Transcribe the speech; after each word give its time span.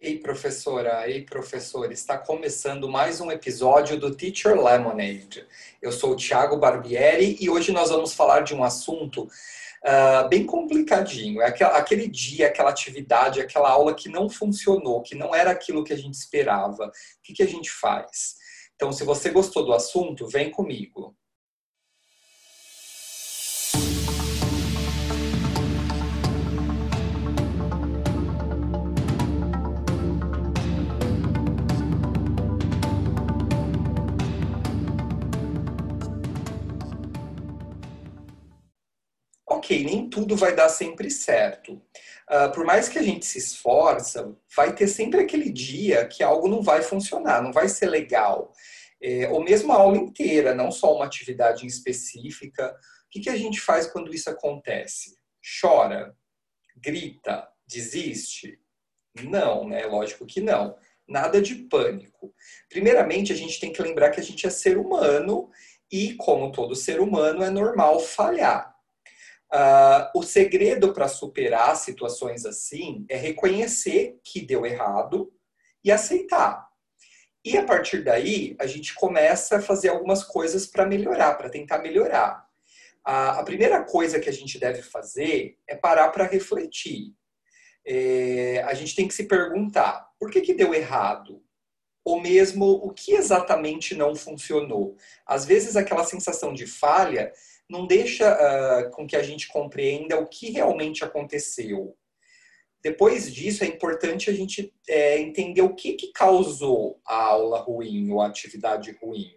Ei, 0.00 0.16
professora, 0.16 1.10
ei, 1.10 1.24
professor, 1.24 1.90
está 1.90 2.16
começando 2.16 2.88
mais 2.88 3.20
um 3.20 3.32
episódio 3.32 3.98
do 3.98 4.14
Teacher 4.14 4.54
Lemonade. 4.54 5.44
Eu 5.82 5.90
sou 5.90 6.12
o 6.12 6.16
Thiago 6.16 6.56
Barbieri 6.56 7.36
e 7.40 7.50
hoje 7.50 7.72
nós 7.72 7.90
vamos 7.90 8.14
falar 8.14 8.42
de 8.42 8.54
um 8.54 8.62
assunto 8.62 9.24
uh, 9.24 10.28
bem 10.28 10.46
complicadinho. 10.46 11.42
É 11.42 11.48
aquele 11.48 12.06
dia, 12.06 12.46
aquela 12.46 12.70
atividade, 12.70 13.40
aquela 13.40 13.70
aula 13.70 13.92
que 13.92 14.08
não 14.08 14.30
funcionou, 14.30 15.02
que 15.02 15.16
não 15.16 15.34
era 15.34 15.50
aquilo 15.50 15.82
que 15.82 15.92
a 15.92 15.98
gente 15.98 16.14
esperava. 16.14 16.84
O 16.86 16.92
que, 17.20 17.32
que 17.32 17.42
a 17.42 17.48
gente 17.48 17.68
faz? 17.68 18.36
Então, 18.76 18.92
se 18.92 19.02
você 19.02 19.30
gostou 19.30 19.66
do 19.66 19.72
assunto, 19.72 20.28
vem 20.28 20.48
comigo. 20.48 21.12
Ok, 39.58 39.84
nem 39.84 40.08
tudo 40.08 40.36
vai 40.36 40.54
dar 40.54 40.68
sempre 40.68 41.10
certo. 41.10 41.82
Uh, 42.30 42.52
por 42.54 42.64
mais 42.64 42.88
que 42.88 42.98
a 42.98 43.02
gente 43.02 43.26
se 43.26 43.38
esforça, 43.38 44.34
vai 44.54 44.74
ter 44.74 44.86
sempre 44.86 45.20
aquele 45.20 45.50
dia 45.50 46.06
que 46.06 46.22
algo 46.22 46.48
não 46.48 46.62
vai 46.62 46.82
funcionar, 46.82 47.42
não 47.42 47.52
vai 47.52 47.68
ser 47.68 47.86
legal. 47.86 48.52
É, 49.00 49.28
ou 49.28 49.42
mesmo 49.42 49.72
a 49.72 49.76
aula 49.76 49.96
inteira, 49.96 50.54
não 50.54 50.70
só 50.70 50.94
uma 50.94 51.04
atividade 51.04 51.64
em 51.64 51.68
específica. 51.68 52.74
O 53.06 53.10
que, 53.10 53.20
que 53.20 53.30
a 53.30 53.36
gente 53.36 53.60
faz 53.60 53.86
quando 53.86 54.12
isso 54.12 54.28
acontece? 54.28 55.16
Chora? 55.60 56.14
Grita? 56.76 57.48
Desiste? 57.66 58.58
Não, 59.22 59.68
né? 59.68 59.86
Lógico 59.86 60.26
que 60.26 60.40
não. 60.40 60.76
Nada 61.06 61.40
de 61.40 61.54
pânico. 61.54 62.34
Primeiramente, 62.68 63.32
a 63.32 63.36
gente 63.36 63.58
tem 63.58 63.72
que 63.72 63.80
lembrar 63.80 64.10
que 64.10 64.20
a 64.20 64.22
gente 64.22 64.46
é 64.46 64.50
ser 64.50 64.76
humano 64.76 65.48
e, 65.90 66.14
como 66.14 66.52
todo 66.52 66.74
ser 66.74 67.00
humano, 67.00 67.42
é 67.42 67.50
normal 67.50 67.98
falhar. 68.00 68.77
Uh, 69.52 70.18
o 70.18 70.22
segredo 70.22 70.92
para 70.92 71.08
superar 71.08 71.74
situações 71.74 72.44
assim 72.44 73.06
é 73.08 73.16
reconhecer 73.16 74.18
que 74.22 74.42
deu 74.42 74.66
errado 74.66 75.32
e 75.82 75.90
aceitar. 75.90 76.68
E 77.44 77.56
a 77.56 77.64
partir 77.64 78.04
daí, 78.04 78.54
a 78.58 78.66
gente 78.66 78.94
começa 78.94 79.56
a 79.56 79.62
fazer 79.62 79.88
algumas 79.88 80.22
coisas 80.22 80.66
para 80.66 80.84
melhorar, 80.84 81.34
para 81.34 81.48
tentar 81.48 81.78
melhorar. 81.78 82.46
A, 83.02 83.38
a, 83.40 83.42
primeira 83.42 83.82
coisa 83.84 84.20
que 84.20 84.28
a 84.28 84.32
gente 84.32 84.58
deve 84.58 84.82
fazer 84.82 85.56
é 85.66 85.74
parar 85.74 86.10
para 86.10 86.24
refletir. 86.26 87.14
É, 87.86 88.62
a 88.66 88.74
gente 88.74 88.94
tem 88.94 89.08
que 89.08 89.14
se 89.14 89.24
perguntar: 89.24 90.10
por 90.18 90.30
que, 90.30 90.42
que 90.42 90.52
deu 90.52 90.74
errado? 90.74 91.42
Ou 92.04 92.20
mesmo 92.20 92.66
o 92.66 92.90
que 92.92 93.12
exatamente 93.12 93.94
não 93.94 94.14
funcionou? 94.14 94.94
Às 95.26 95.46
vezes, 95.46 95.74
aquela 95.74 96.04
sensação 96.04 96.52
de 96.52 96.66
falha 96.66 97.32
não 97.68 97.86
deixa 97.86 98.32
uh, 98.32 98.90
com 98.90 99.06
que 99.06 99.16
a 99.16 99.22
gente 99.22 99.48
compreenda 99.48 100.18
o 100.18 100.26
que 100.26 100.50
realmente 100.50 101.04
aconteceu. 101.04 101.96
Depois 102.82 103.32
disso, 103.32 103.64
é 103.64 103.66
importante 103.66 104.30
a 104.30 104.32
gente 104.32 104.72
é, 104.88 105.18
entender 105.18 105.62
o 105.62 105.74
que, 105.74 105.94
que 105.94 106.12
causou 106.12 107.00
a 107.06 107.24
aula 107.24 107.58
ruim 107.58 108.10
ou 108.10 108.20
a 108.20 108.28
atividade 108.28 108.96
ruim. 109.02 109.32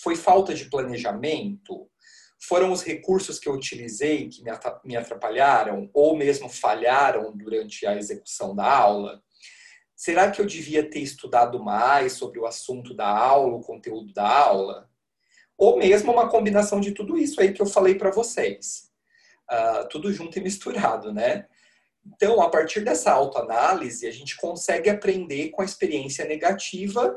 Foi 0.00 0.14
falta 0.14 0.54
de 0.54 0.68
planejamento? 0.68 1.88
Foram 2.46 2.70
os 2.70 2.82
recursos 2.82 3.38
que 3.38 3.48
eu 3.48 3.54
utilizei 3.54 4.28
que 4.28 4.42
me 4.84 4.96
atrapalharam 4.96 5.88
ou 5.94 6.16
mesmo 6.16 6.48
falharam 6.48 7.34
durante 7.36 7.86
a 7.86 7.96
execução 7.96 8.54
da 8.54 8.70
aula? 8.70 9.22
Será 9.96 10.30
que 10.30 10.40
eu 10.40 10.46
devia 10.46 10.88
ter 10.88 10.98
estudado 10.98 11.62
mais 11.62 12.14
sobre 12.14 12.40
o 12.40 12.46
assunto 12.46 12.92
da 12.92 13.06
aula, 13.06 13.56
o 13.56 13.62
conteúdo 13.62 14.12
da 14.12 14.28
aula? 14.28 14.90
Ou 15.62 15.78
mesmo 15.78 16.10
uma 16.10 16.28
combinação 16.28 16.80
de 16.80 16.90
tudo 16.90 17.16
isso 17.16 17.40
aí 17.40 17.52
que 17.52 17.62
eu 17.62 17.66
falei 17.66 17.94
para 17.94 18.10
vocês. 18.10 18.90
Uh, 19.48 19.88
tudo 19.88 20.12
junto 20.12 20.36
e 20.36 20.42
misturado, 20.42 21.12
né? 21.12 21.46
Então, 22.04 22.42
a 22.42 22.50
partir 22.50 22.80
dessa 22.80 23.12
autoanálise, 23.12 24.08
a 24.08 24.10
gente 24.10 24.36
consegue 24.36 24.90
aprender 24.90 25.50
com 25.50 25.62
a 25.62 25.64
experiência 25.64 26.24
negativa 26.24 27.16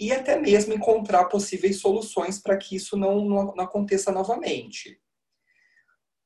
e 0.00 0.10
até 0.10 0.36
mesmo 0.36 0.74
encontrar 0.74 1.26
possíveis 1.26 1.78
soluções 1.78 2.40
para 2.40 2.56
que 2.56 2.74
isso 2.74 2.96
não, 2.96 3.24
não, 3.24 3.54
não 3.54 3.64
aconteça 3.64 4.10
novamente. 4.10 5.00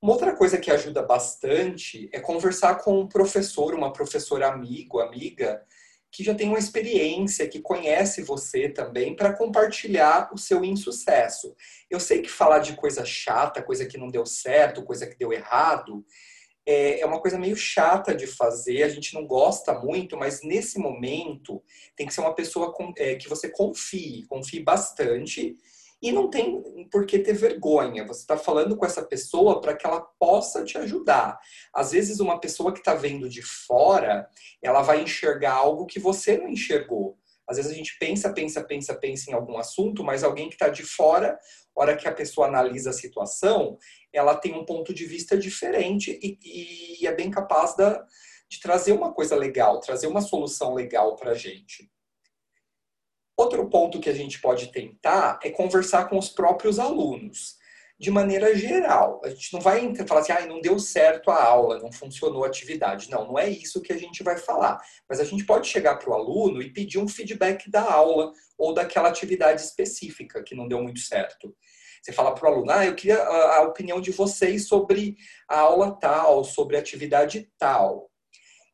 Uma 0.00 0.12
outra 0.12 0.34
coisa 0.34 0.56
que 0.56 0.70
ajuda 0.70 1.02
bastante 1.02 2.08
é 2.10 2.20
conversar 2.20 2.76
com 2.76 3.00
um 3.00 3.06
professor, 3.06 3.74
uma 3.74 3.92
professora 3.92 4.48
amigo, 4.48 4.98
amiga, 4.98 5.62
que 6.10 6.24
já 6.24 6.34
tem 6.34 6.48
uma 6.48 6.58
experiência, 6.58 7.48
que 7.48 7.60
conhece 7.60 8.22
você 8.22 8.68
também, 8.68 9.14
para 9.14 9.32
compartilhar 9.32 10.30
o 10.32 10.38
seu 10.38 10.64
insucesso. 10.64 11.54
Eu 11.88 12.00
sei 12.00 12.20
que 12.20 12.28
falar 12.28 12.58
de 12.58 12.74
coisa 12.74 13.04
chata, 13.04 13.62
coisa 13.62 13.86
que 13.86 13.98
não 13.98 14.08
deu 14.08 14.26
certo, 14.26 14.84
coisa 14.84 15.06
que 15.06 15.16
deu 15.16 15.32
errado, 15.32 16.04
é, 16.66 17.00
é 17.00 17.06
uma 17.06 17.20
coisa 17.20 17.38
meio 17.38 17.56
chata 17.56 18.14
de 18.14 18.26
fazer, 18.26 18.82
a 18.82 18.88
gente 18.88 19.14
não 19.14 19.26
gosta 19.26 19.72
muito, 19.78 20.16
mas 20.16 20.42
nesse 20.42 20.78
momento 20.78 21.62
tem 21.96 22.06
que 22.06 22.14
ser 22.14 22.20
uma 22.20 22.34
pessoa 22.34 22.74
é, 22.96 23.14
que 23.14 23.28
você 23.28 23.48
confie, 23.48 24.26
confie 24.26 24.60
bastante 24.60 25.56
e 26.02 26.10
não 26.12 26.30
tem 26.30 26.88
por 26.90 27.04
que 27.04 27.18
ter 27.18 27.34
vergonha. 27.34 28.06
Você 28.06 28.20
está 28.20 28.36
falando 28.36 28.76
com 28.76 28.86
essa 28.86 29.02
pessoa 29.02 29.60
para 29.60 29.76
que 29.76 29.86
ela 29.86 30.00
possa 30.18 30.64
te 30.64 30.78
ajudar. 30.78 31.38
Às 31.74 31.92
vezes, 31.92 32.20
uma 32.20 32.40
pessoa 32.40 32.72
que 32.72 32.78
está 32.78 32.94
vendo 32.94 33.28
de 33.28 33.42
fora, 33.42 34.28
ela 34.62 34.82
vai 34.82 35.02
enxergar 35.02 35.54
algo 35.54 35.86
que 35.86 35.98
você 35.98 36.38
não 36.38 36.48
enxergou. 36.48 37.18
Às 37.46 37.56
vezes 37.56 37.72
a 37.72 37.74
gente 37.74 37.98
pensa, 37.98 38.32
pensa, 38.32 38.62
pensa, 38.62 38.94
pensa 38.94 39.30
em 39.30 39.34
algum 39.34 39.58
assunto, 39.58 40.04
mas 40.04 40.22
alguém 40.22 40.48
que 40.48 40.54
está 40.54 40.68
de 40.68 40.84
fora, 40.84 41.36
hora 41.74 41.96
que 41.96 42.06
a 42.06 42.12
pessoa 42.12 42.46
analisa 42.46 42.90
a 42.90 42.94
situação, 42.94 43.76
ela 44.12 44.36
tem 44.36 44.54
um 44.54 44.64
ponto 44.64 44.94
de 44.94 45.04
vista 45.04 45.36
diferente 45.36 46.18
e, 46.22 47.00
e 47.00 47.06
é 47.06 47.12
bem 47.12 47.28
capaz 47.28 47.74
da, 47.74 48.06
de 48.48 48.60
trazer 48.60 48.92
uma 48.92 49.12
coisa 49.12 49.34
legal, 49.34 49.80
trazer 49.80 50.06
uma 50.06 50.20
solução 50.20 50.74
legal 50.74 51.16
para 51.16 51.32
a 51.32 51.34
gente. 51.34 51.90
Outro 53.40 53.66
ponto 53.70 53.98
que 54.00 54.10
a 54.10 54.12
gente 54.12 54.38
pode 54.38 54.70
tentar 54.70 55.40
é 55.42 55.48
conversar 55.48 56.10
com 56.10 56.18
os 56.18 56.28
próprios 56.28 56.78
alunos, 56.78 57.56
de 57.98 58.10
maneira 58.10 58.54
geral. 58.54 59.18
A 59.24 59.30
gente 59.30 59.54
não 59.54 59.62
vai 59.62 59.94
falar 60.06 60.20
assim, 60.20 60.32
ah, 60.32 60.46
não 60.46 60.60
deu 60.60 60.78
certo 60.78 61.30
a 61.30 61.42
aula, 61.42 61.78
não 61.78 61.90
funcionou 61.90 62.44
a 62.44 62.48
atividade. 62.48 63.08
Não, 63.08 63.26
não 63.26 63.38
é 63.38 63.48
isso 63.48 63.80
que 63.80 63.94
a 63.94 63.96
gente 63.96 64.22
vai 64.22 64.36
falar. 64.36 64.78
Mas 65.08 65.20
a 65.20 65.24
gente 65.24 65.46
pode 65.46 65.68
chegar 65.68 65.96
para 65.96 66.10
o 66.10 66.12
aluno 66.12 66.60
e 66.60 66.70
pedir 66.70 66.98
um 66.98 67.08
feedback 67.08 67.70
da 67.70 67.80
aula 67.80 68.30
ou 68.58 68.74
daquela 68.74 69.08
atividade 69.08 69.62
específica 69.62 70.42
que 70.42 70.54
não 70.54 70.68
deu 70.68 70.82
muito 70.82 71.00
certo. 71.00 71.56
Você 72.02 72.12
fala 72.12 72.34
para 72.34 72.46
o 72.46 72.52
aluno, 72.52 72.70
ah, 72.70 72.84
eu 72.84 72.94
queria 72.94 73.22
a 73.22 73.62
opinião 73.62 74.02
de 74.02 74.10
vocês 74.10 74.68
sobre 74.68 75.16
a 75.48 75.60
aula 75.60 75.98
tal, 75.98 76.44
sobre 76.44 76.76
a 76.76 76.80
atividade 76.80 77.50
tal. 77.58 78.09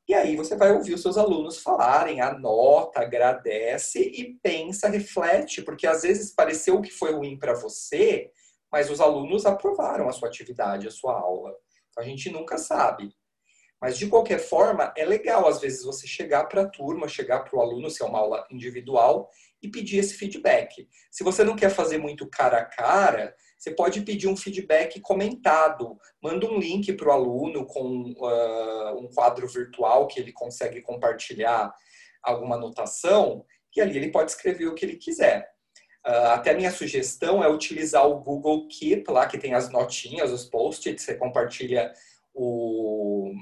E 0.08 0.14
aí 0.14 0.36
você 0.36 0.54
vai 0.54 0.70
ouvir 0.72 0.94
os 0.94 1.02
seus 1.02 1.18
alunos 1.18 1.58
falarem, 1.58 2.20
anota, 2.20 3.00
agradece 3.00 4.00
e 4.00 4.34
pensa, 4.40 4.88
reflete, 4.88 5.62
porque 5.62 5.84
às 5.84 6.02
vezes 6.02 6.32
pareceu 6.32 6.80
que 6.80 6.92
foi 6.92 7.12
ruim 7.12 7.36
para 7.36 7.54
você, 7.54 8.30
mas 8.70 8.88
os 8.88 9.00
alunos 9.00 9.44
aprovaram 9.46 10.08
a 10.08 10.12
sua 10.12 10.28
atividade, 10.28 10.86
a 10.86 10.92
sua 10.92 11.18
aula. 11.18 11.52
Então 11.90 12.04
a 12.04 12.06
gente 12.06 12.30
nunca 12.30 12.56
sabe. 12.56 13.15
Mas 13.80 13.98
de 13.98 14.06
qualquer 14.06 14.38
forma, 14.38 14.92
é 14.96 15.04
legal 15.04 15.46
às 15.46 15.60
vezes 15.60 15.84
você 15.84 16.06
chegar 16.06 16.44
para 16.44 16.62
a 16.62 16.68
turma, 16.68 17.08
chegar 17.08 17.40
para 17.40 17.58
o 17.58 17.60
aluno, 17.60 17.90
se 17.90 18.02
é 18.02 18.06
uma 18.06 18.18
aula 18.18 18.46
individual, 18.50 19.30
e 19.62 19.68
pedir 19.68 19.98
esse 19.98 20.14
feedback. 20.14 20.88
Se 21.10 21.24
você 21.24 21.44
não 21.44 21.56
quer 21.56 21.70
fazer 21.70 21.98
muito 21.98 22.28
cara 22.28 22.58
a 22.58 22.64
cara, 22.64 23.34
você 23.58 23.70
pode 23.70 24.02
pedir 24.02 24.28
um 24.28 24.36
feedback 24.36 25.00
comentado. 25.00 25.98
Manda 26.22 26.46
um 26.46 26.58
link 26.58 26.92
para 26.92 27.08
o 27.08 27.12
aluno 27.12 27.66
com 27.66 28.14
uh, 28.18 28.98
um 28.98 29.08
quadro 29.14 29.46
virtual 29.48 30.06
que 30.06 30.20
ele 30.20 30.32
consegue 30.32 30.80
compartilhar 30.82 31.72
alguma 32.22 32.56
anotação, 32.56 33.44
e 33.74 33.80
ali 33.80 33.96
ele 33.96 34.10
pode 34.10 34.30
escrever 34.30 34.66
o 34.66 34.74
que 34.74 34.84
ele 34.84 34.96
quiser. 34.96 35.48
Uh, 36.06 36.32
até 36.32 36.54
minha 36.54 36.70
sugestão 36.70 37.42
é 37.42 37.48
utilizar 37.48 38.06
o 38.06 38.20
Google 38.20 38.66
Keep, 38.68 39.10
lá 39.10 39.26
que 39.26 39.38
tem 39.38 39.54
as 39.54 39.70
notinhas, 39.70 40.32
os 40.32 40.44
post-its, 40.44 41.04
você 41.04 41.14
compartilha 41.14 41.92
o, 42.34 43.32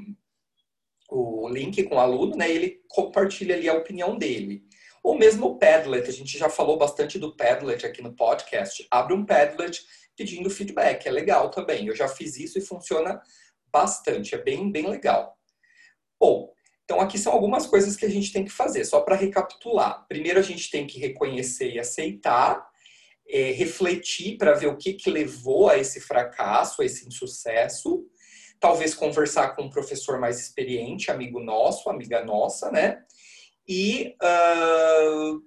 o 1.11 1.49
link 1.49 1.83
com 1.85 1.97
o 1.97 2.01
aluno, 2.01 2.37
né? 2.37 2.51
E 2.51 2.57
ele 2.57 2.81
compartilha 2.89 3.55
ali 3.55 3.69
a 3.69 3.75
opinião 3.75 4.17
dele. 4.17 4.65
Ou 5.03 5.19
mesmo 5.19 5.47
o 5.47 5.59
Padlet, 5.59 6.09
a 6.09 6.13
gente 6.13 6.39
já 6.39 6.49
falou 6.49 6.79
bastante 6.79 7.19
do 7.19 7.37
Padlet 7.37 7.85
aqui 7.85 8.01
no 8.01 8.15
podcast. 8.15 8.87
Abre 8.91 9.15
um 9.15 9.25
Padlet 9.25 9.85
pedindo 10.17 10.49
feedback, 10.49 11.07
é 11.07 11.11
legal 11.11 11.51
também. 11.51 11.87
Eu 11.87 11.95
já 11.95 12.09
fiz 12.09 12.39
isso 12.39 12.59
e 12.59 12.63
funciona 12.63 13.21
bastante, 13.71 14.35
é 14.35 14.39
bem, 14.39 14.71
bem 14.71 14.89
legal. 14.89 15.37
Bom, 16.19 16.55
então 16.85 17.01
aqui 17.01 17.19
são 17.19 17.33
algumas 17.33 17.67
coisas 17.67 17.97
que 17.97 18.07
a 18.07 18.11
gente 18.11 18.33
tem 18.33 18.45
que 18.45 18.53
fazer, 18.53 18.85
só 18.85 19.01
para 19.01 19.17
recapitular. 19.17 20.07
Primeiro 20.07 20.39
a 20.39 20.43
gente 20.43 20.71
tem 20.71 20.87
que 20.87 20.99
reconhecer 20.99 21.73
e 21.73 21.79
aceitar, 21.79 22.65
é, 23.29 23.51
refletir 23.53 24.37
para 24.37 24.53
ver 24.53 24.69
o 24.69 24.77
que, 24.77 24.93
que 24.95 25.11
levou 25.11 25.69
a 25.69 25.79
esse 25.79 26.01
fracasso, 26.01 26.83
a 26.83 26.85
esse 26.85 27.07
insucesso. 27.07 28.07
Talvez 28.65 28.95
conversar 28.95 29.55
com 29.55 29.65
um 29.65 29.71
professor 29.71 30.19
mais 30.19 30.41
experiente, 30.41 31.11
amigo 31.11 31.39
nosso, 31.39 31.91
amiga 31.91 32.25
nossa, 32.25 32.71
né? 32.71 33.05
e 33.67 34.15
uh, 34.23 35.43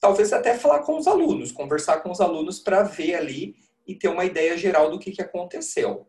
talvez 0.00 0.32
até 0.32 0.56
falar 0.56 0.80
com 0.80 0.96
os 0.96 1.06
alunos, 1.06 1.52
conversar 1.52 2.02
com 2.02 2.10
os 2.10 2.20
alunos 2.20 2.58
para 2.58 2.82
ver 2.82 3.14
ali 3.14 3.56
e 3.86 3.94
ter 3.94 4.08
uma 4.08 4.24
ideia 4.24 4.56
geral 4.56 4.90
do 4.90 4.98
que, 4.98 5.12
que 5.12 5.22
aconteceu. 5.22 6.06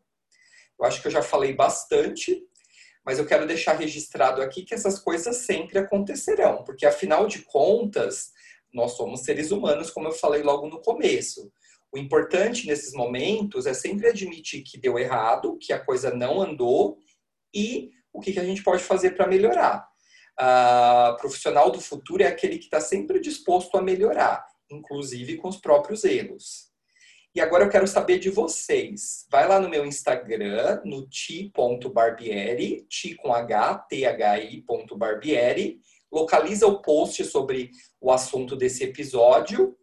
Eu 0.79 0.85
acho 0.85 1.01
que 1.01 1.07
eu 1.07 1.11
já 1.11 1.21
falei 1.21 1.53
bastante, 1.53 2.41
mas 3.05 3.19
eu 3.19 3.25
quero 3.25 3.45
deixar 3.45 3.73
registrado 3.73 4.41
aqui 4.41 4.63
que 4.63 4.73
essas 4.73 4.99
coisas 4.99 5.37
sempre 5.37 5.79
acontecerão, 5.79 6.63
porque 6.63 6.85
afinal 6.85 7.27
de 7.27 7.39
contas, 7.43 8.31
nós 8.73 8.91
somos 8.91 9.21
seres 9.21 9.51
humanos, 9.51 9.91
como 9.91 10.07
eu 10.07 10.13
falei 10.13 10.43
logo 10.43 10.67
no 10.67 10.81
começo. 10.81 11.51
O 11.91 11.97
importante 11.97 12.67
nesses 12.67 12.93
momentos 12.93 13.65
é 13.65 13.73
sempre 13.73 14.07
admitir 14.07 14.61
que 14.63 14.79
deu 14.79 14.99
errado, 14.99 15.57
que 15.59 15.73
a 15.73 15.83
coisa 15.83 16.13
não 16.13 16.39
andou 16.41 16.99
e 17.53 17.89
o 18.13 18.19
que, 18.19 18.33
que 18.33 18.39
a 18.39 18.43
gente 18.43 18.63
pode 18.63 18.83
fazer 18.83 19.11
para 19.11 19.27
melhorar. 19.27 19.87
Uh, 20.39 21.17
profissional 21.17 21.71
do 21.71 21.81
futuro 21.81 22.23
é 22.23 22.27
aquele 22.27 22.57
que 22.57 22.65
está 22.65 22.79
sempre 22.79 23.19
disposto 23.19 23.77
a 23.77 23.81
melhorar, 23.81 24.45
inclusive 24.71 25.37
com 25.37 25.47
os 25.49 25.57
próprios 25.57 26.03
erros. 26.03 26.69
E 27.33 27.41
agora 27.41 27.65
eu 27.65 27.69
quero 27.69 27.87
saber 27.87 28.19
de 28.19 28.29
vocês. 28.29 29.25
Vai 29.31 29.47
lá 29.47 29.59
no 29.59 29.69
meu 29.69 29.85
Instagram, 29.85 30.81
no 30.85 31.07
ti.barbieri, 31.07 32.85
ti 32.89 33.15
com 33.15 33.33
H, 33.33 33.85
T-H-I.barbieri, 33.89 35.79
localiza 36.11 36.67
o 36.67 36.81
post 36.81 37.23
sobre 37.25 37.71
o 38.01 38.11
assunto 38.11 38.55
desse 38.55 38.83
episódio 38.83 39.78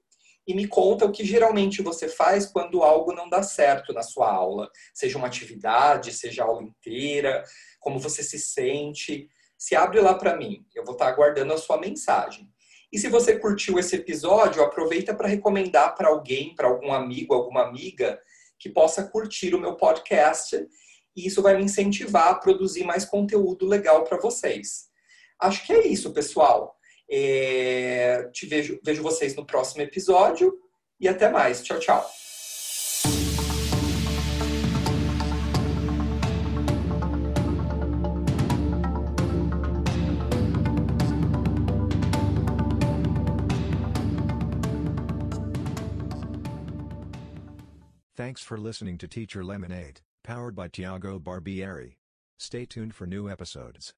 e 0.47 0.55
me 0.55 0.69
conta 0.69 1.05
o 1.05 1.11
que 1.11 1.25
geralmente 1.25 1.83
você 1.83 2.09
faz 2.09 2.47
quando 2.47 2.83
algo 2.83 3.13
não 3.13 3.29
dá 3.29 3.43
certo 3.43 3.93
na 3.93 4.03
sua 4.03 4.31
aula, 4.31 4.71
seja 4.95 5.19
uma 5.19 5.27
atividade, 5.27 6.13
seja 6.13 6.45
a 6.45 6.47
aula 6.47 6.63
inteira, 6.63 7.43
como 7.81 7.99
você 7.99 8.23
se 8.23 8.39
sente. 8.39 9.29
Se 9.59 9.75
abre 9.75 10.01
lá 10.01 10.15
para 10.15 10.37
mim, 10.37 10.65
eu 10.75 10.85
vou 10.85 10.93
estar 10.93 11.09
aguardando 11.09 11.53
a 11.53 11.59
sua 11.59 11.79
mensagem. 11.79 12.49
E 12.93 12.99
se 12.99 13.09
você 13.09 13.39
curtiu 13.39 13.79
esse 13.79 13.97
episódio, 13.97 14.63
aproveita 14.63 15.15
para 15.15 15.29
recomendar 15.29 15.95
para 15.97 16.09
alguém, 16.09 16.55
para 16.55 16.69
algum 16.69 16.93
amigo, 16.93 17.35
alguma 17.35 17.63
amiga 17.63 18.21
que 18.59 18.71
possa 18.71 19.05
curtir 19.05 19.55
o 19.55 19.61
meu 19.61 19.75
podcast. 19.75 20.57
E 21.17 21.27
isso 21.27 21.43
vai 21.43 21.57
me 21.57 21.65
incentivar 21.65 22.29
a 22.29 22.35
produzir 22.37 22.85
mais 22.85 23.05
conteúdo 23.05 23.67
legal 23.67 24.05
para 24.05 24.19
vocês. 24.19 24.87
Acho 25.41 25.67
que 25.67 25.73
é 25.73 25.87
isso, 25.87 26.13
pessoal. 26.13 26.76
É, 27.09 28.29
te 28.33 28.47
vejo, 28.47 28.81
vejo 28.85 29.03
vocês 29.03 29.35
no 29.35 29.47
próximo 29.47 29.83
episódio 29.83 30.59
e 30.99 31.09
até 31.09 31.31
mais. 31.31 31.63
Tchau, 31.63 31.79
tchau. 31.79 32.11
Thanks 48.17 48.43
for 48.43 48.57
listening 48.57 48.97
to 48.99 49.07
Teacher 49.07 49.45
Lemonade, 49.45 50.01
powered 50.25 50.57
by 50.57 50.69
Tiago 50.69 51.19
Barbieri. 51.19 51.97
Stay 52.39 52.65
tuned 52.65 52.95
for 52.95 53.07
new 53.07 53.29
episodes. 53.29 53.93